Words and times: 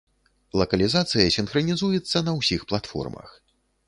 Лакалізацыя 0.59 1.33
сінхранізуецца 1.35 2.17
на 2.31 2.33
ўсіх 2.39 2.65
платформах. 2.73 3.29